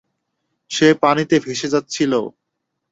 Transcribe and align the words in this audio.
সে 0.71 0.87
পানিতে 1.03 1.35
ভেসে 1.39 1.67
যাচ্ছিল। 1.73 2.13